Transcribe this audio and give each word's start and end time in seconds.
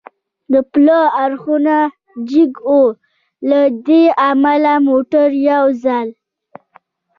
د 0.53 0.53
پله 0.71 0.99
اړخونه 1.23 1.75
جګ 2.29 2.53
و، 2.77 2.81
له 3.49 3.59
دې 3.87 4.03
امله 4.29 4.73
موټر 4.87 5.29
یو 5.51 5.65
ځل. 5.83 6.07